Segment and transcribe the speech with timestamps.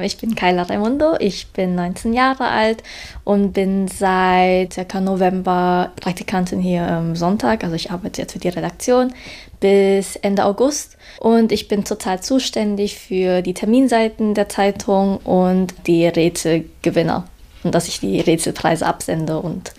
[0.00, 2.84] Ich bin Kyla Raimundo, ich bin 19 Jahre alt
[3.24, 5.00] und bin seit ca.
[5.00, 7.64] November Praktikantin hier am Sonntag.
[7.64, 9.12] Also ich arbeite jetzt für die Redaktion
[9.58, 16.06] bis Ende August und ich bin zurzeit zuständig für die Terminseiten der Zeitung und die
[16.06, 17.26] Rätselgewinner
[17.64, 19.72] und dass ich die Rätselpreise absende und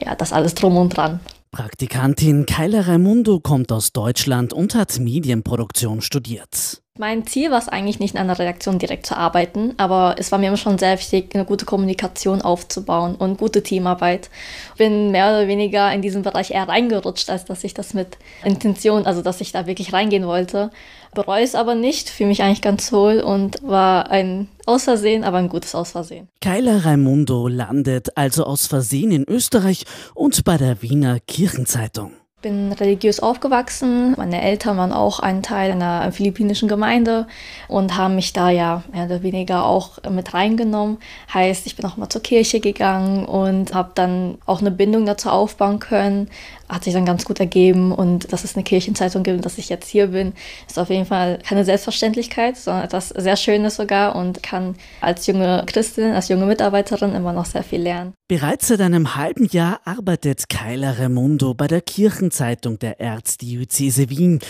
[0.00, 1.20] ja, das alles drum und dran.
[1.50, 6.82] Praktikantin Kyla Raimundo kommt aus Deutschland und hat Medienproduktion studiert.
[7.00, 10.40] Mein Ziel war es eigentlich nicht in einer Redaktion direkt zu arbeiten, aber es war
[10.40, 14.30] mir immer schon sehr wichtig, eine gute Kommunikation aufzubauen und gute Teamarbeit.
[14.78, 19.06] Bin mehr oder weniger in diesen Bereich eher reingerutscht, als dass ich das mit Intention,
[19.06, 20.72] also dass ich da wirklich reingehen wollte.
[21.14, 25.48] Bereue es aber nicht, fühle mich eigentlich ganz wohl und war ein Ausversehen, aber ein
[25.48, 26.26] gutes Ausversehen.
[26.40, 29.84] Kyla Raimundo landet also aus Versehen in Österreich
[30.14, 32.17] und bei der Wiener Kirchenzeitung.
[32.40, 34.14] Bin religiös aufgewachsen.
[34.16, 37.26] Meine Eltern waren auch ein Teil einer philippinischen Gemeinde
[37.66, 40.98] und haben mich da ja mehr oder weniger auch mit reingenommen.
[41.34, 45.30] Heißt, ich bin auch mal zur Kirche gegangen und habe dann auch eine Bindung dazu
[45.30, 46.28] aufbauen können
[46.68, 49.68] hat sich dann ganz gut ergeben und dass es eine Kirchenzeitung gibt und dass ich
[49.68, 50.34] jetzt hier bin,
[50.66, 55.64] ist auf jeden Fall keine Selbstverständlichkeit, sondern etwas sehr Schönes sogar und kann als junge
[55.66, 58.12] Christin, als junge Mitarbeiterin immer noch sehr viel lernen.
[58.28, 61.80] Bereits seit einem halben Jahr arbeitet Kyla Remundo bei der
[62.28, 64.40] Kirchenzeitung der Erzdiözese Wien.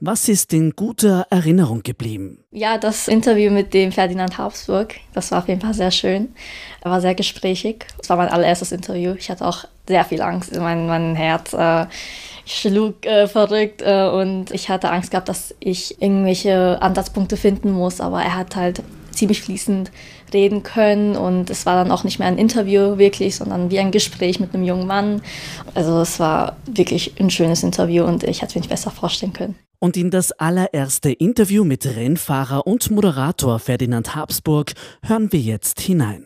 [0.00, 2.44] Was ist in guter Erinnerung geblieben?
[2.50, 6.34] Ja, das Interview mit dem Ferdinand Habsburg, das war auf jeden Fall sehr schön.
[6.80, 7.86] Er war sehr gesprächig.
[8.02, 9.14] Es war mein allererstes Interview.
[9.16, 10.54] Ich hatte auch sehr viel Angst.
[10.56, 11.86] Mein, mein Herz äh,
[12.44, 18.00] schlug äh, verrückt äh, und ich hatte Angst gehabt, dass ich irgendwelche Ansatzpunkte finden muss.
[18.00, 18.82] Aber er hat halt
[19.18, 19.90] ziemlich fließend
[20.32, 23.90] reden können und es war dann auch nicht mehr ein Interview wirklich, sondern wie ein
[23.90, 25.22] Gespräch mit einem jungen Mann.
[25.74, 29.32] Also es war wirklich ein schönes Interview und ich hätte es mir nicht besser vorstellen
[29.32, 29.56] können.
[29.80, 36.24] Und in das allererste Interview mit Rennfahrer und Moderator Ferdinand Habsburg hören wir jetzt hinein.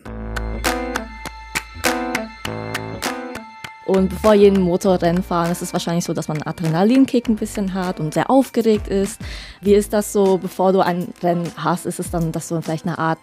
[3.84, 7.74] Und bevor jeden Motorrennen fahren, ist es wahrscheinlich so, dass man einen Adrenalinkick ein bisschen
[7.74, 9.20] hat und sehr aufgeregt ist.
[9.60, 11.86] Wie ist das so, bevor du ein Rennen hast?
[11.86, 13.18] Ist es dann, dass du vielleicht eine Art,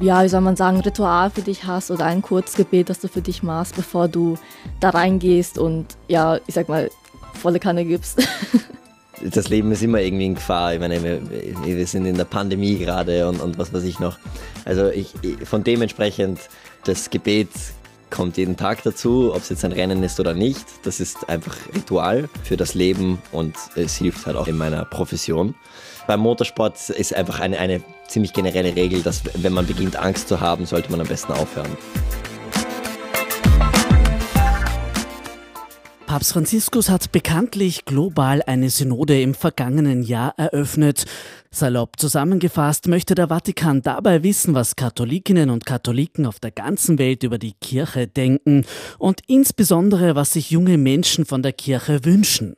[0.00, 3.22] ja, wie soll man sagen, Ritual für dich hast oder ein Kurzgebet, das du für
[3.22, 4.36] dich machst, bevor du
[4.80, 6.90] da reingehst und ja, ich sag mal,
[7.32, 8.22] volle Kanne gibst?
[9.22, 10.74] das Leben ist immer irgendwie in Gefahr.
[10.74, 11.20] Ich meine, wir,
[11.64, 14.18] wir sind in der Pandemie gerade und, und was weiß ich noch.
[14.64, 15.14] Also ich,
[15.44, 16.38] von dementsprechend
[16.84, 17.48] das Gebet
[18.12, 20.64] kommt jeden Tag dazu, ob es jetzt ein Rennen ist oder nicht.
[20.84, 25.56] Das ist einfach Ritual für das Leben und es hilft halt auch in meiner Profession.
[26.06, 30.40] Beim Motorsport ist einfach eine, eine ziemlich generelle Regel, dass wenn man beginnt Angst zu
[30.40, 31.76] haben, sollte man am besten aufhören.
[36.12, 41.06] Papst Franziskus hat bekanntlich global eine Synode im vergangenen Jahr eröffnet.
[41.50, 47.22] Salopp zusammengefasst möchte der Vatikan dabei wissen, was Katholikinnen und Katholiken auf der ganzen Welt
[47.22, 48.66] über die Kirche denken
[48.98, 52.56] und insbesondere, was sich junge Menschen von der Kirche wünschen.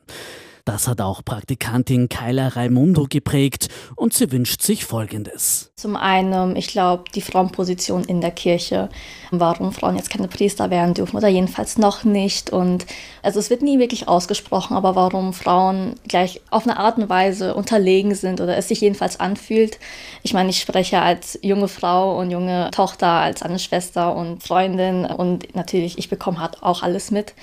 [0.65, 5.71] Das hat auch Praktikantin Kyla Raimundo geprägt und sie wünscht sich Folgendes.
[5.75, 8.89] Zum einen, ich glaube, die Frauenposition in der Kirche,
[9.29, 12.49] warum Frauen jetzt keine Priester werden dürfen oder jedenfalls noch nicht.
[12.49, 12.87] Und
[13.21, 17.53] also es wird nie wirklich ausgesprochen, aber warum Frauen gleich auf eine Art und Weise
[17.53, 19.77] unterlegen sind oder es sich jedenfalls anfühlt.
[20.23, 25.05] Ich meine, ich spreche als junge Frau und junge Tochter, als eine Schwester und Freundin
[25.05, 27.35] und natürlich, ich bekomme halt auch alles mit.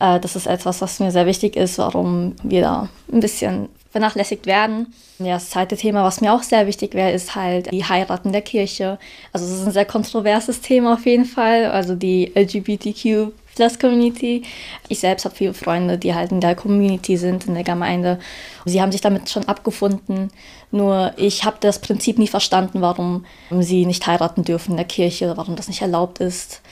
[0.00, 4.46] Äh, das ist etwas, was mir sehr wichtig ist, warum wir da ein bisschen vernachlässigt
[4.46, 4.92] werden.
[5.20, 8.98] Das zweite Thema, was mir auch sehr wichtig wäre, ist halt die Heiraten der Kirche.
[9.32, 11.66] Also es ist ein sehr kontroverses Thema auf jeden Fall.
[11.66, 14.42] Also die LGBTQ Plus Community.
[14.88, 18.18] Ich selbst habe viele Freunde, die halt in der Community sind, in der Gemeinde.
[18.64, 20.30] Sie haben sich damit schon abgefunden.
[20.72, 23.24] Nur ich habe das Prinzip nie verstanden, warum
[23.60, 26.62] sie nicht heiraten dürfen in der Kirche, warum das nicht erlaubt ist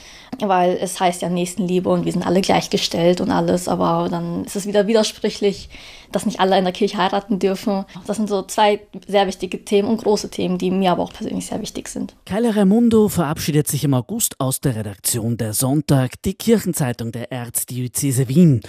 [0.40, 4.56] weil es heißt ja Nächstenliebe und wir sind alle gleichgestellt und alles, aber dann ist
[4.56, 5.68] es wieder widersprüchlich,
[6.10, 7.84] dass nicht alle in der Kirche heiraten dürfen.
[8.06, 11.46] Das sind so zwei sehr wichtige Themen und große Themen, die mir aber auch persönlich
[11.46, 12.14] sehr wichtig sind.
[12.26, 18.28] Kyla Raimundo verabschiedet sich im August aus der Redaktion der Sonntag, die Kirchenzeitung der Erzdiözese
[18.28, 18.60] Wien.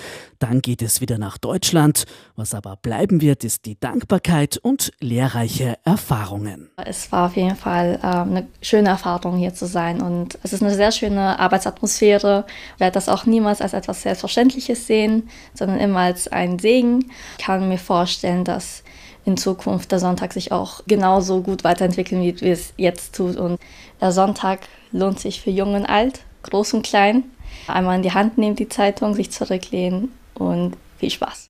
[0.44, 2.04] Dann geht es wieder nach Deutschland.
[2.36, 6.70] Was aber bleiben wird, ist die Dankbarkeit und lehrreiche Erfahrungen.
[6.76, 10.62] Es war auf jeden Fall äh, eine schöne Erfahrung, hier zu sein und es ist
[10.62, 12.44] eine sehr schöne Arbeitsatmosphäre.
[12.74, 17.10] Ich werde das auch niemals als etwas Selbstverständliches sehen, sondern immer als einen Segen.
[17.38, 18.84] Ich kann mir vorstellen, dass
[19.24, 23.38] in Zukunft der Sonntag sich auch genauso gut weiterentwickeln, wie es jetzt tut.
[23.38, 23.62] Und
[24.02, 24.60] der Sonntag
[24.92, 27.24] lohnt sich für Jung und Alt, Groß und Klein.
[27.68, 31.50] Einmal in die Hand nehmen, die Zeitung, sich zurücklehnen und viel Spaß.